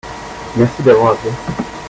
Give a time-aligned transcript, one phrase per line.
[0.57, 1.29] Merci d'avoir appelé.